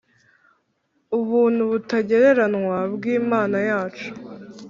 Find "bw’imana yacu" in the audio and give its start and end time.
2.93-4.09